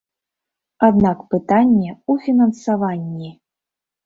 Аднак 0.87 1.21
пытанне 1.33 1.91
ў 1.93 2.25
фінансаванні. 2.25 3.31